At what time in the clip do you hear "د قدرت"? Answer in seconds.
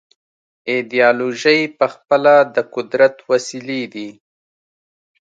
2.55-3.15